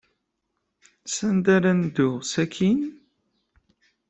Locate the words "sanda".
1.15-1.49